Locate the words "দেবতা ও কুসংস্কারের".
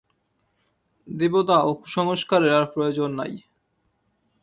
1.07-2.53